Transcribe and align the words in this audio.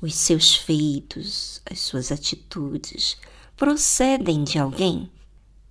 os 0.00 0.14
seus 0.14 0.54
feitos, 0.54 1.60
as 1.68 1.80
suas 1.80 2.12
atitudes 2.12 3.16
procedem 3.56 4.44
de 4.44 4.58
alguém? 4.58 5.10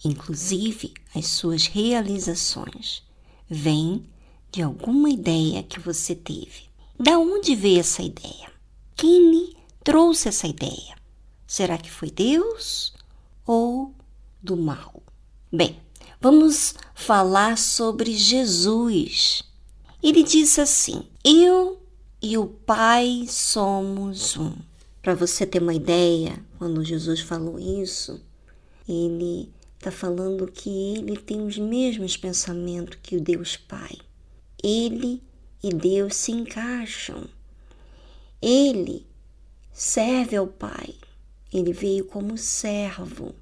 Inclusive, 0.03 0.93
as 1.15 1.27
suas 1.27 1.65
realizações 1.67 3.03
vêm 3.49 4.05
de 4.51 4.61
alguma 4.61 5.09
ideia 5.09 5.63
que 5.63 5.79
você 5.79 6.15
teve. 6.15 6.67
Da 6.99 7.17
onde 7.17 7.55
veio 7.55 7.79
essa 7.79 8.01
ideia? 8.01 8.51
Quem 8.95 9.31
lhe 9.31 9.57
trouxe 9.83 10.29
essa 10.29 10.47
ideia? 10.47 10.95
Será 11.45 11.77
que 11.77 11.91
foi 11.91 12.09
Deus 12.09 12.93
ou 13.45 13.93
do 14.41 14.57
mal? 14.57 15.01
Bem, 15.51 15.79
vamos 16.19 16.75
falar 16.93 17.57
sobre 17.57 18.13
Jesus. 18.13 19.43
Ele 20.01 20.23
disse 20.23 20.59
assim: 20.59 21.03
Eu 21.23 21.81
e 22.29 22.37
o 22.37 22.45
Pai 22.45 23.25
somos 23.29 24.35
um. 24.35 24.53
Para 25.01 25.15
você 25.15 25.45
ter 25.45 25.61
uma 25.61 25.73
ideia, 25.73 26.37
quando 26.57 26.83
Jesus 26.83 27.21
falou 27.21 27.57
isso, 27.57 28.21
ele 28.85 29.49
está 29.77 29.91
falando 29.91 30.51
que 30.51 30.97
ele 30.97 31.15
tem 31.15 31.41
os 31.45 31.57
mesmos 31.57 32.17
pensamentos 32.17 32.99
que 33.01 33.15
o 33.15 33.21
Deus 33.21 33.55
Pai. 33.55 33.97
Ele 34.61 35.23
e 35.63 35.69
Deus 35.69 36.17
se 36.17 36.33
encaixam. 36.33 37.29
Ele 38.41 39.07
serve 39.71 40.35
ao 40.35 40.47
Pai. 40.47 40.95
Ele 41.53 41.71
veio 41.71 42.03
como 42.03 42.37
servo. 42.37 43.33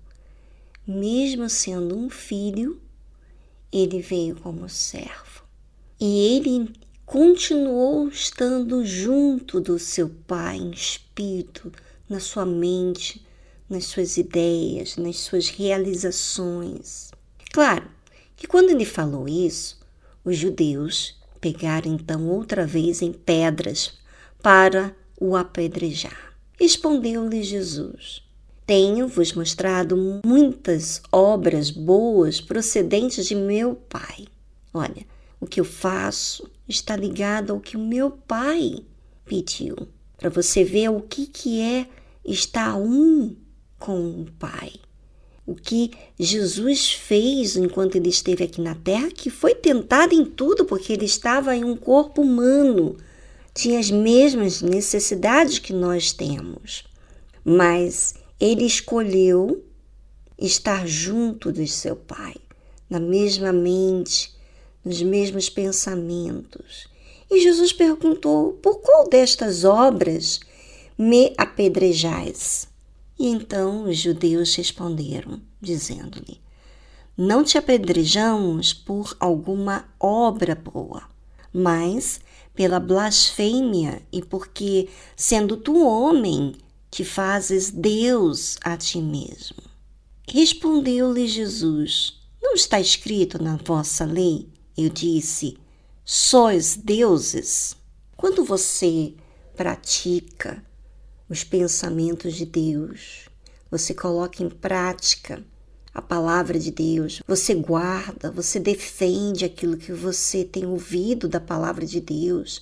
Mesmo 0.85 1.49
sendo 1.49 1.97
um 1.97 2.07
filho, 2.07 2.79
ele 3.71 3.99
veio 3.99 4.35
como 4.35 4.69
servo. 4.69 5.43
E 5.99 6.35
ele 6.35 6.84
continuou 7.05 8.07
estando 8.07 8.83
junto 8.83 9.61
do 9.61 9.77
seu 9.77 10.09
Pai 10.09 10.57
em 10.57 10.71
espírito, 10.71 11.71
na 12.09 12.19
sua 12.19 12.45
mente, 12.45 13.25
nas 13.69 13.85
suas 13.85 14.17
ideias, 14.17 14.97
nas 14.97 15.17
suas 15.17 15.49
realizações. 15.49 17.11
Claro 17.51 17.87
que 18.35 18.47
quando 18.47 18.71
ele 18.71 18.85
falou 18.85 19.27
isso, 19.27 19.79
os 20.23 20.37
judeus 20.37 21.15
pegaram 21.39 21.93
então 21.93 22.27
outra 22.27 22.65
vez 22.65 23.01
em 23.01 23.13
pedras 23.13 23.93
para 24.41 24.95
o 25.19 25.35
apedrejar. 25.35 26.33
Respondeu-lhe 26.59 27.43
Jesus: 27.43 28.23
Tenho-vos 28.65 29.33
mostrado 29.33 30.21
muitas 30.25 31.01
obras 31.11 31.69
boas 31.69 32.41
procedentes 32.41 33.27
de 33.27 33.35
meu 33.35 33.75
Pai. 33.75 34.25
Olha, 34.73 35.05
o 35.45 35.47
que 35.47 35.59
eu 35.59 35.65
faço 35.65 36.49
está 36.67 36.95
ligado 36.95 37.53
ao 37.53 37.59
que 37.59 37.77
o 37.77 37.79
meu 37.79 38.09
Pai 38.09 38.79
pediu, 39.23 39.75
para 40.17 40.27
você 40.27 40.63
ver 40.63 40.89
o 40.89 41.01
que, 41.01 41.27
que 41.27 41.61
é 41.61 41.87
estar 42.25 42.75
um 42.75 43.35
com 43.77 44.21
o 44.21 44.25
Pai. 44.39 44.73
O 45.45 45.53
que 45.53 45.91
Jesus 46.17 46.91
fez 46.91 47.55
enquanto 47.55 47.95
ele 47.95 48.09
esteve 48.09 48.43
aqui 48.43 48.59
na 48.59 48.73
terra, 48.73 49.11
que 49.11 49.29
foi 49.29 49.53
tentado 49.53 50.15
em 50.15 50.25
tudo, 50.25 50.65
porque 50.65 50.91
ele 50.91 51.05
estava 51.05 51.55
em 51.55 51.63
um 51.63 51.77
corpo 51.77 52.23
humano, 52.23 52.97
tinha 53.53 53.79
as 53.79 53.91
mesmas 53.91 54.63
necessidades 54.63 55.59
que 55.59 55.71
nós 55.71 56.11
temos, 56.11 56.85
mas 57.43 58.15
ele 58.39 58.65
escolheu 58.65 59.63
estar 60.39 60.87
junto 60.87 61.53
de 61.53 61.67
seu 61.67 61.95
Pai, 61.95 62.33
na 62.89 62.99
mesma 62.99 63.53
mente, 63.53 64.34
nos 64.85 65.01
mesmos 65.01 65.49
pensamentos. 65.49 66.87
E 67.29 67.41
Jesus 67.41 67.73
perguntou: 67.73 68.53
Por 68.53 68.79
qual 68.81 69.09
destas 69.09 69.63
obras 69.65 70.39
me 70.95 71.33
apedrejais? 71.37 72.67
E 73.17 73.27
então 73.27 73.89
os 73.89 73.97
judeus 73.97 74.53
responderam, 74.55 75.41
dizendo-lhe: 75.59 76.39
Não 77.17 77.43
te 77.43 77.57
apedrejamos 77.57 78.73
por 78.73 79.17
alguma 79.19 79.85
obra 79.99 80.53
boa, 80.53 81.03
mas 81.51 82.19
pela 82.53 82.79
blasfêmia 82.79 84.01
e 84.11 84.21
porque, 84.21 84.87
sendo 85.15 85.57
tu 85.57 85.85
homem, 85.85 86.53
te 86.91 87.03
fazes 87.03 87.71
Deus 87.71 88.57
a 88.61 88.77
ti 88.77 89.01
mesmo. 89.01 89.57
Respondeu-lhe 90.27 91.27
Jesus: 91.27 92.21
Não 92.41 92.53
está 92.53 92.79
escrito 92.79 93.41
na 93.41 93.57
vossa 93.57 94.05
lei? 94.05 94.54
Eu 94.77 94.89
disse: 94.89 95.57
Sois 96.03 96.75
deuses. 96.75 97.75
Quando 98.17 98.43
você 98.43 99.13
pratica 99.55 100.63
os 101.29 101.43
pensamentos 101.43 102.35
de 102.35 102.45
Deus, 102.45 103.29
você 103.71 103.93
coloca 103.93 104.43
em 104.43 104.49
prática 104.49 105.43
a 105.93 106.01
palavra 106.01 106.59
de 106.59 106.71
Deus, 106.71 107.21
você 107.25 107.55
guarda, 107.55 108.29
você 108.29 108.59
defende 108.59 109.45
aquilo 109.45 109.77
que 109.77 109.93
você 109.93 110.43
tem 110.43 110.65
ouvido 110.65 111.29
da 111.29 111.39
palavra 111.39 111.85
de 111.85 112.01
Deus, 112.01 112.61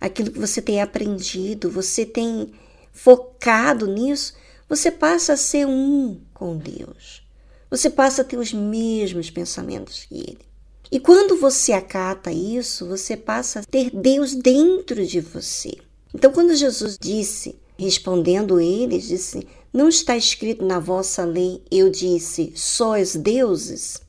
aquilo 0.00 0.30
que 0.30 0.38
você 0.38 0.62
tem 0.62 0.80
aprendido, 0.80 1.68
você 1.68 2.06
tem 2.06 2.52
focado 2.92 3.88
nisso, 3.88 4.34
você 4.68 4.90
passa 4.90 5.32
a 5.32 5.36
ser 5.36 5.66
um 5.66 6.20
com 6.32 6.56
Deus. 6.56 7.26
Você 7.68 7.90
passa 7.90 8.22
a 8.22 8.24
ter 8.24 8.36
os 8.36 8.52
mesmos 8.52 9.30
pensamentos 9.30 10.04
que 10.04 10.14
Ele. 10.14 10.53
E 10.94 10.98
quando 11.00 11.36
você 11.36 11.74
acata 11.74 12.32
isso, 12.32 12.86
você 12.86 13.16
passa 13.16 13.60
a 13.60 13.64
ter 13.64 13.90
Deus 13.90 14.34
dentro 14.34 15.04
de 15.04 15.20
você. 15.20 15.76
Então, 16.14 16.32
quando 16.32 16.54
Jesus 16.54 16.96
disse 16.98 17.56
Respondendo 17.76 18.60
eles, 18.60 19.08
disse: 19.08 19.46
Não 19.72 19.88
está 19.88 20.16
escrito 20.16 20.64
na 20.64 20.78
vossa 20.78 21.24
lei, 21.24 21.60
eu 21.70 21.90
disse, 21.90 22.52
sois 22.54 23.16
deuses? 23.16 24.00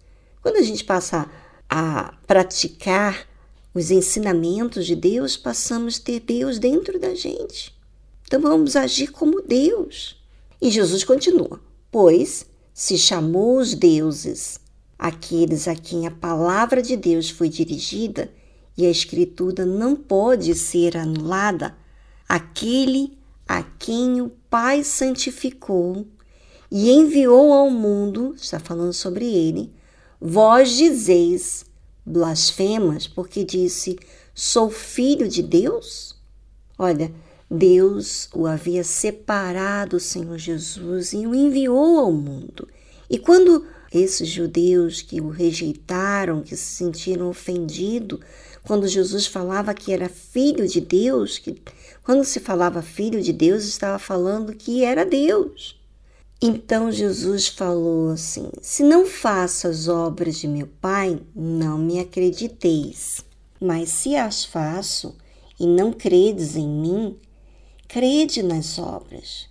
Quando 0.42 0.58
a 0.58 0.62
gente 0.62 0.84
passa 0.84 1.30
a 1.68 2.14
praticar 2.28 3.28
os 3.74 3.90
ensinamentos 3.90 4.86
de 4.86 4.96
Deus, 4.96 5.36
passamos 5.36 5.98
a 5.98 6.04
ter 6.04 6.20
Deus 6.20 6.60
dentro 6.60 7.00
da 7.00 7.16
gente. 7.16 7.76
Então 8.28 8.40
vamos 8.40 8.76
agir 8.76 9.08
como 9.08 9.42
Deus. 9.42 10.16
E 10.62 10.70
Jesus 10.70 11.04
continua: 11.04 11.60
Pois 11.92 12.46
se 12.72 12.98
chamou 13.00 13.58
os 13.58 13.74
deuses 13.74 14.60
aqueles 14.98 15.68
a 15.68 15.76
quem 15.76 16.08
a 16.08 16.12
palavra 16.12 16.82
de 16.82 16.96
Deus 16.96 17.30
foi 17.30 17.50
dirigida, 17.50 18.32
e 18.78 18.86
a 18.86 18.90
Escritura 18.90 19.66
não 19.66 19.96
pode 19.96 20.54
ser 20.56 20.98
anulada, 20.98 21.76
aquele 22.28 23.18
a 23.48 23.64
quem 23.64 24.22
o 24.22 24.30
Pai 24.50 24.84
santificou 24.84 26.06
e 26.72 26.90
enviou 26.92 27.54
ao 27.54 27.70
mundo, 27.70 28.34
está 28.36 28.60
falando 28.60 28.94
sobre 28.94 29.26
ele, 29.26 29.72
vós 30.20 30.72
dizeis 30.72 31.66
blasfemas, 32.06 33.08
porque 33.08 33.44
disse: 33.44 33.98
Sou 34.34 34.70
filho 34.70 35.28
de 35.28 35.42
Deus? 35.42 36.16
Olha, 36.78 37.14
Deus 37.50 38.28
o 38.34 38.46
havia 38.46 38.84
separado, 38.84 40.00
Senhor 40.00 40.38
Jesus, 40.38 41.14
e 41.14 41.26
o 41.26 41.34
enviou 41.34 42.00
ao 42.00 42.12
mundo. 42.12 42.68
E 43.10 43.18
quando 43.18 43.66
esses 43.96 44.28
judeus 44.28 45.02
que 45.02 45.22
o 45.22 45.30
rejeitaram, 45.30 46.42
que 46.42 46.56
se 46.56 46.76
sentiram 46.76 47.30
ofendidos, 47.30 48.20
quando 48.64 48.88
Jesus 48.88 49.26
falava 49.26 49.74
que 49.74 49.94
era 49.94 50.10
filho 50.10 50.68
de 50.68 50.82
Deus, 50.82 51.38
que 51.38 51.62
quando 52.04 52.24
se 52.24 52.40
falava 52.40 52.82
filho 52.82 53.22
de 53.22 53.32
Deus, 53.34 53.64
estava 53.64 53.98
falando 53.98 54.54
que 54.54 54.84
era 54.84 55.06
Deus. 55.06 55.80
Então 56.42 56.92
Jesus 56.92 57.48
falou 57.48 58.12
assim: 58.12 58.50
Se 58.62 58.84
não 58.84 59.06
faço 59.06 59.68
as 59.68 59.88
obras 59.88 60.38
de 60.38 60.48
meu 60.48 60.68
Pai, 60.82 61.20
não 61.36 61.78
me 61.78 62.00
acrediteis. 62.00 63.24
Mas 63.60 63.90
se 63.90 64.16
as 64.16 64.44
faço 64.44 65.16
e 65.60 65.66
não 65.66 65.94
credes 65.94 66.56
em 66.56 66.68
mim, 66.68 67.18
crede 67.88 68.44
nas 68.44 68.78
obras, 68.78 69.48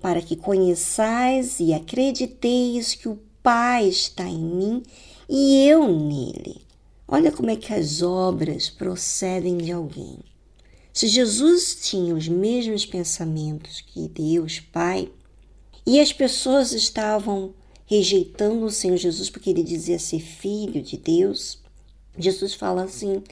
para 0.00 0.20
que 0.20 0.34
conheçais 0.34 1.60
e 1.60 1.72
acrediteis 1.72 2.94
que 2.94 3.08
o 3.08 3.18
Pai 3.46 3.86
está 3.86 4.24
em 4.24 4.42
mim 4.42 4.82
e 5.28 5.68
eu 5.68 5.86
nele. 5.86 6.62
Olha 7.06 7.30
como 7.30 7.48
é 7.48 7.54
que 7.54 7.72
as 7.72 8.02
obras 8.02 8.68
procedem 8.68 9.56
de 9.56 9.70
alguém. 9.70 10.18
Se 10.92 11.06
Jesus 11.06 11.78
tinha 11.80 12.12
os 12.12 12.26
mesmos 12.26 12.84
pensamentos 12.84 13.80
que 13.80 14.08
Deus 14.08 14.58
Pai, 14.58 15.08
e 15.86 16.00
as 16.00 16.12
pessoas 16.12 16.72
estavam 16.72 17.54
rejeitando 17.86 18.66
o 18.66 18.70
Senhor 18.72 18.96
Jesus 18.96 19.30
porque 19.30 19.50
ele 19.50 19.62
dizia 19.62 20.00
ser 20.00 20.18
filho 20.18 20.82
de 20.82 20.96
Deus, 20.96 21.62
Jesus 22.18 22.52
fala 22.52 22.82
assim: 22.82 23.22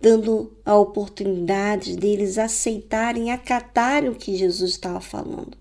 dando 0.00 0.50
a 0.64 0.74
oportunidade 0.78 1.94
deles 1.94 2.38
aceitarem, 2.38 3.30
acatarem 3.30 4.08
o 4.08 4.14
que 4.14 4.34
Jesus 4.34 4.70
estava 4.70 5.02
falando. 5.02 5.58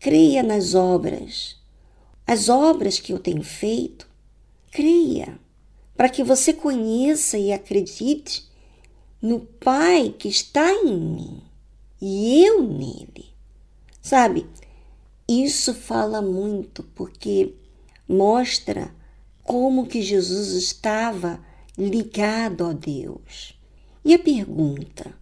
Creia 0.00 0.42
nas 0.42 0.74
obras. 0.74 1.57
As 2.28 2.50
obras 2.50 3.00
que 3.00 3.10
eu 3.10 3.18
tenho 3.18 3.42
feito, 3.42 4.06
creia, 4.70 5.40
para 5.96 6.10
que 6.10 6.22
você 6.22 6.52
conheça 6.52 7.38
e 7.38 7.50
acredite 7.50 8.46
no 9.22 9.40
Pai 9.40 10.14
que 10.18 10.28
está 10.28 10.70
em 10.70 10.94
mim 10.94 11.42
e 11.98 12.44
eu 12.44 12.62
nele. 12.62 13.32
Sabe, 14.02 14.46
isso 15.26 15.72
fala 15.72 16.20
muito 16.20 16.82
porque 16.94 17.54
mostra 18.06 18.94
como 19.42 19.86
que 19.86 20.02
Jesus 20.02 20.48
estava 20.48 21.42
ligado 21.78 22.66
a 22.66 22.74
Deus. 22.74 23.58
E 24.04 24.12
a 24.12 24.18
pergunta: 24.18 25.14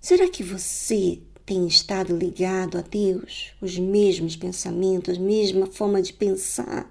será 0.00 0.28
que 0.28 0.42
você 0.42 1.22
tem 1.44 1.66
estado 1.66 2.16
ligado 2.16 2.78
a 2.78 2.80
Deus? 2.80 3.52
Os 3.60 3.78
mesmos 3.78 4.36
pensamentos, 4.36 5.16
a 5.16 5.20
mesma 5.20 5.66
forma 5.66 6.00
de 6.00 6.12
pensar? 6.12 6.90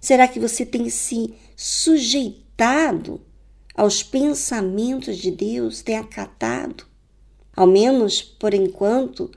Será 0.00 0.26
que 0.26 0.40
você 0.40 0.64
tem 0.64 0.88
se 0.88 1.34
sujeitado 1.56 3.20
aos 3.74 4.02
pensamentos 4.02 5.18
de 5.18 5.30
Deus, 5.30 5.82
tem 5.82 5.96
acatado? 5.96 6.84
Ao 7.54 7.66
menos 7.66 8.22
por 8.22 8.54
enquanto, 8.54 9.30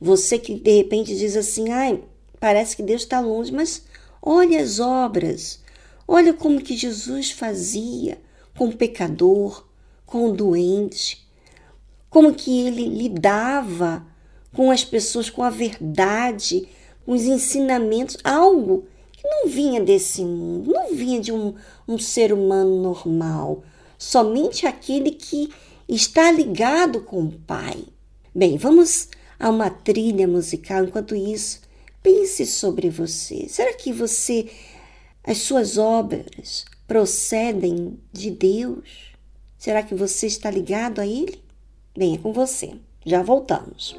você 0.00 0.38
que 0.38 0.54
de 0.54 0.76
repente 0.76 1.16
diz 1.16 1.36
assim: 1.36 1.70
ai, 1.70 2.02
parece 2.40 2.76
que 2.76 2.82
Deus 2.82 3.02
está 3.02 3.20
longe, 3.20 3.52
mas 3.52 3.84
olha 4.22 4.62
as 4.62 4.80
obras, 4.80 5.60
olha 6.08 6.32
como 6.32 6.62
que 6.62 6.76
Jesus 6.76 7.30
fazia 7.30 8.18
com 8.56 8.68
o 8.68 8.76
pecador, 8.76 9.66
com 10.06 10.30
o 10.30 10.32
doente, 10.32 11.25
como 12.16 12.32
que 12.32 12.66
ele 12.66 12.88
lidava 12.88 14.02
com 14.54 14.70
as 14.70 14.82
pessoas, 14.82 15.28
com 15.28 15.42
a 15.42 15.50
verdade, 15.50 16.66
com 17.04 17.12
os 17.12 17.24
ensinamentos, 17.24 18.16
algo 18.24 18.86
que 19.12 19.22
não 19.22 19.46
vinha 19.46 19.82
desse 19.82 20.24
mundo, 20.24 20.72
não 20.72 20.94
vinha 20.94 21.20
de 21.20 21.30
um, 21.30 21.52
um 21.86 21.98
ser 21.98 22.32
humano 22.32 22.80
normal, 22.80 23.62
somente 23.98 24.66
aquele 24.66 25.10
que 25.10 25.52
está 25.86 26.32
ligado 26.32 27.02
com 27.02 27.22
o 27.24 27.32
Pai. 27.32 27.84
Bem, 28.34 28.56
vamos 28.56 29.10
a 29.38 29.50
uma 29.50 29.68
trilha 29.68 30.26
musical. 30.26 30.84
Enquanto 30.84 31.14
isso, 31.14 31.60
pense 32.02 32.46
sobre 32.46 32.88
você. 32.88 33.46
Será 33.46 33.74
que 33.74 33.92
você, 33.92 34.50
as 35.22 35.36
suas 35.36 35.76
obras 35.76 36.64
procedem 36.88 38.00
de 38.10 38.30
Deus? 38.30 39.12
Será 39.58 39.82
que 39.82 39.94
você 39.94 40.26
está 40.26 40.50
ligado 40.50 40.98
a 40.98 41.06
Ele? 41.06 41.44
Bem, 41.96 42.14
é 42.14 42.18
com 42.18 42.32
você. 42.32 42.74
Já 43.04 43.22
voltamos. 43.22 43.98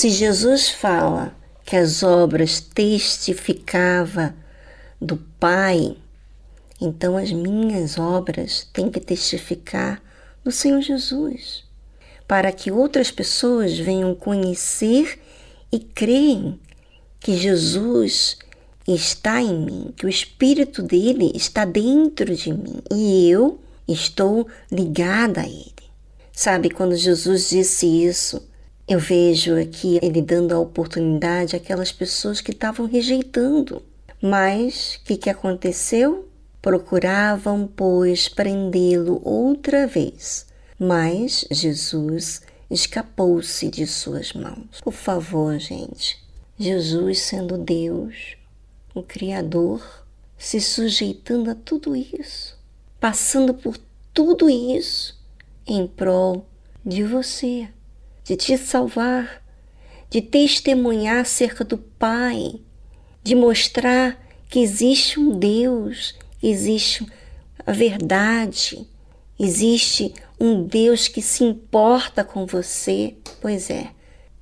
Se 0.00 0.08
Jesus 0.08 0.70
fala 0.70 1.36
que 1.62 1.76
as 1.76 2.02
obras 2.02 2.58
testificava 2.58 4.34
do 4.98 5.18
Pai, 5.38 5.94
então 6.80 7.18
as 7.18 7.30
minhas 7.30 7.98
obras 7.98 8.66
têm 8.72 8.90
que 8.90 8.98
testificar 8.98 10.02
do 10.42 10.50
Senhor 10.50 10.80
Jesus, 10.80 11.64
para 12.26 12.50
que 12.50 12.72
outras 12.72 13.10
pessoas 13.10 13.76
venham 13.76 14.14
conhecer 14.14 15.20
e 15.70 15.78
creem 15.78 16.58
que 17.20 17.36
Jesus 17.36 18.38
está 18.88 19.42
em 19.42 19.66
mim, 19.66 19.92
que 19.94 20.06
o 20.06 20.08
Espírito 20.08 20.82
dele 20.82 21.30
está 21.34 21.66
dentro 21.66 22.34
de 22.34 22.54
mim 22.54 22.80
e 22.90 23.28
eu 23.28 23.60
estou 23.86 24.48
ligada 24.72 25.42
a 25.42 25.46
ele. 25.46 25.74
Sabe, 26.32 26.70
quando 26.70 26.96
Jesus 26.96 27.50
disse 27.50 27.86
isso, 27.86 28.48
eu 28.90 28.98
vejo 28.98 29.56
aqui 29.56 30.00
ele 30.02 30.20
dando 30.20 30.52
a 30.52 30.58
oportunidade 30.58 31.54
àquelas 31.54 31.92
pessoas 31.92 32.40
que 32.40 32.50
estavam 32.50 32.86
rejeitando. 32.86 33.80
Mas 34.20 34.96
o 34.96 35.04
que, 35.04 35.16
que 35.16 35.30
aconteceu? 35.30 36.28
Procuravam, 36.60 37.68
pois, 37.68 38.28
prendê-lo 38.28 39.22
outra 39.24 39.86
vez. 39.86 40.44
Mas 40.76 41.46
Jesus 41.52 42.42
escapou-se 42.68 43.68
de 43.68 43.86
suas 43.86 44.32
mãos. 44.32 44.80
Por 44.82 44.92
favor, 44.92 45.56
gente, 45.60 46.18
Jesus 46.58 47.20
sendo 47.20 47.56
Deus, 47.56 48.36
o 48.92 49.04
Criador, 49.04 50.04
se 50.36 50.60
sujeitando 50.60 51.48
a 51.48 51.54
tudo 51.54 51.94
isso, 51.94 52.58
passando 52.98 53.54
por 53.54 53.78
tudo 54.12 54.50
isso 54.50 55.16
em 55.64 55.86
prol 55.86 56.44
de 56.84 57.04
você 57.04 57.68
de 58.30 58.36
te 58.36 58.56
salvar, 58.56 59.42
de 60.08 60.22
testemunhar 60.22 61.22
acerca 61.22 61.64
do 61.64 61.76
Pai, 61.76 62.60
de 63.24 63.34
mostrar 63.34 64.24
que 64.48 64.60
existe 64.60 65.18
um 65.18 65.36
Deus, 65.36 66.14
existe 66.40 67.04
a 67.66 67.72
verdade, 67.72 68.86
existe 69.36 70.14
um 70.38 70.62
Deus 70.62 71.08
que 71.08 71.20
se 71.20 71.42
importa 71.42 72.22
com 72.22 72.46
você. 72.46 73.16
Pois 73.40 73.68
é, 73.68 73.90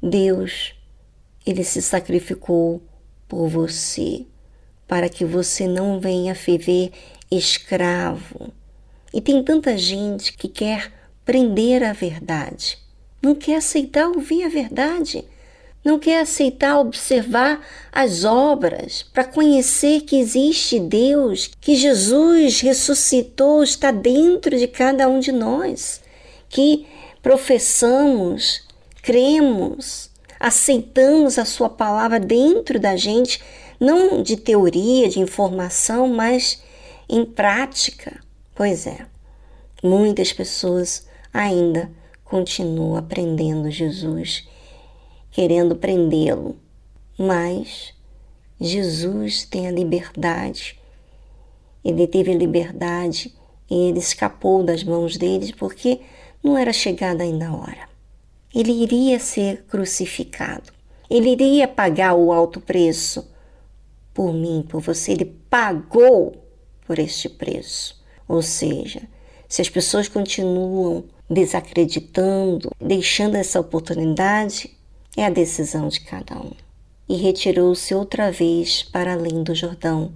Deus, 0.03 0.75
ele 1.47 1.65
se 1.65 1.81
sacrificou 1.81 2.83
por 3.27 3.49
você, 3.49 4.27
para 4.87 5.09
que 5.09 5.25
você 5.25 5.67
não 5.67 5.99
venha 5.99 6.35
viver 6.35 6.93
escravo. 7.31 8.53
E 9.15 9.23
tem 9.23 9.43
tanta 9.43 9.79
gente 9.79 10.35
que 10.35 10.47
quer 10.47 10.93
prender 11.25 11.83
a 11.83 11.95
verdade 11.95 12.87
não 13.21 13.35
quer 13.35 13.57
aceitar 13.57 14.09
ouvir 14.09 14.45
a 14.45 14.49
verdade, 14.49 15.25
não 15.85 15.99
quer 15.99 16.21
aceitar 16.21 16.79
observar 16.79 17.65
as 17.93 18.25
obras 18.25 19.03
para 19.03 19.25
conhecer 19.25 20.03
que 20.03 20.19
existe 20.19 20.79
Deus, 20.79 21.51
que 21.61 21.75
Jesus 21.75 22.61
ressuscitou, 22.61 23.63
está 23.63 23.91
dentro 23.91 24.57
de 24.59 24.67
cada 24.67 25.09
um 25.09 25.21
de 25.21 25.33
nós, 25.33 26.01
que 26.49 26.87
professamos, 27.23 28.67
cremos, 29.03 30.11
aceitamos 30.39 31.39
a 31.39 31.45
Sua 31.45 31.69
palavra 31.69 32.21
dentro 32.21 32.79
da 32.79 32.97
gente, 32.97 33.43
não 33.81 34.23
de 34.23 34.37
teoria, 34.37 35.09
de 35.09 35.21
informação, 35.21 36.09
mas 36.09 36.63
em 37.09 37.25
prática. 37.25 38.21
Pois 38.55 38.87
é, 38.87 39.07
muitas 39.83 40.33
pessoas 40.33 41.07
ainda 41.33 41.91
continuam 42.29 42.97
aprendendo 42.97 43.71
Jesus 43.71 44.47
querendo 45.31 45.77
prendê-lo. 45.77 46.57
Mas 47.19 47.95
Jesus 48.61 49.45
tem 49.45 49.67
a 49.67 49.71
liberdade. 49.71 50.79
Ele 51.85 52.07
teve 52.07 52.33
a 52.33 52.37
liberdade 52.37 53.35
e 53.71 53.89
ele 53.89 53.99
escapou 53.99 54.63
das 54.63 54.83
mãos 54.83 55.17
deles 55.17 55.51
porque 55.53 56.01
não 56.43 56.57
era 56.57 56.73
chegada 56.73 57.23
ainda 57.23 57.49
a 57.49 57.57
hora. 57.57 57.89
Ele 58.55 58.73
iria 58.73 59.19
ser 59.19 59.65
crucificado. 59.69 60.73
Ele 61.11 61.31
iria 61.31 61.67
pagar 61.67 62.15
o 62.15 62.33
alto 62.33 62.61
preço 62.61 63.31
por 64.13 64.33
mim, 64.33 64.65
por 64.69 64.81
você. 64.81 65.13
Ele 65.13 65.25
pagou 65.25 66.35
por 66.87 66.99
este 66.99 67.29
preço. 67.29 68.03
Ou 68.27 68.43
seja, 68.43 69.03
se 69.49 69.63
as 69.63 69.71
pessoas 69.71 70.09
continuam 70.09 71.05
desacreditando, 71.29 72.71
deixando 72.81 73.35
essa 73.35 73.59
oportunidade, 73.59 74.77
é 75.17 75.25
a 75.25 75.31
decisão 75.31 75.89
de 75.89 76.01
cada 76.01 76.37
um. 76.37 76.53
E 77.09 77.17
retirou-se 77.17 77.95
outra 77.95 78.31
vez 78.31 78.83
para 78.83 79.15
além 79.15 79.43
do 79.43 79.55
Jordão, 79.55 80.13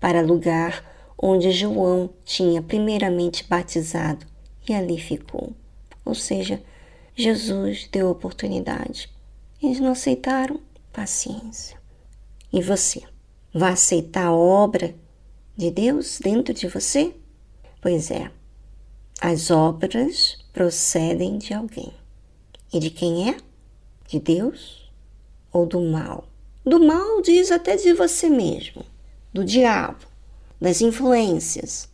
para 0.00 0.22
lugar 0.22 0.84
onde 1.18 1.50
João 1.50 2.10
tinha 2.24 2.62
primeiramente 2.62 3.44
batizado, 3.44 4.26
e 4.68 4.74
ali 4.74 4.98
ficou. 4.98 5.52
Ou 6.04 6.14
seja, 6.14 6.62
Jesus 7.14 7.88
deu 7.90 8.10
oportunidade. 8.10 9.08
Eles 9.62 9.80
não 9.80 9.92
aceitaram, 9.92 10.60
paciência. 10.92 11.78
E 12.52 12.62
você, 12.62 13.02
vai 13.52 13.72
aceitar 13.72 14.26
a 14.26 14.32
obra 14.32 14.94
de 15.56 15.70
Deus 15.70 16.18
dentro 16.22 16.52
de 16.52 16.68
você? 16.68 17.14
Pois 17.80 18.10
é, 18.10 18.30
as 19.20 19.50
obras 19.50 20.38
procedem 20.52 21.38
de 21.38 21.54
alguém. 21.54 21.92
E 22.72 22.78
de 22.78 22.90
quem 22.90 23.30
é? 23.30 23.36
De 24.08 24.20
Deus 24.20 24.90
ou 25.52 25.66
do 25.66 25.80
mal? 25.80 26.28
Do 26.64 26.84
mal 26.84 27.22
diz 27.22 27.50
até 27.50 27.76
de 27.76 27.92
você 27.92 28.28
mesmo, 28.28 28.84
do 29.32 29.44
diabo, 29.44 30.04
das 30.60 30.80
influências. 30.80 31.88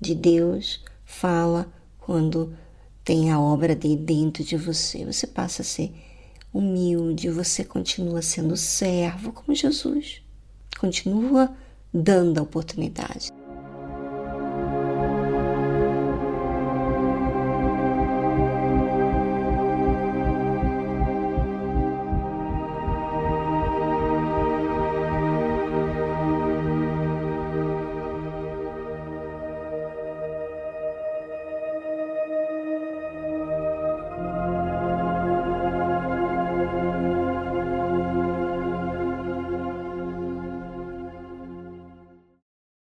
De 0.00 0.14
Deus 0.14 0.80
fala 1.04 1.72
quando 1.98 2.56
tem 3.02 3.30
a 3.30 3.40
obra 3.40 3.74
dele 3.74 3.96
dentro 3.96 4.44
de 4.44 4.56
você. 4.56 5.04
Você 5.04 5.26
passa 5.26 5.62
a 5.62 5.64
ser 5.64 5.92
humilde, 6.52 7.30
você 7.30 7.64
continua 7.64 8.22
sendo 8.22 8.56
servo 8.56 9.32
como 9.32 9.54
Jesus. 9.54 10.22
Continua 10.78 11.54
dando 11.92 12.38
a 12.38 12.42
oportunidade. 12.42 13.32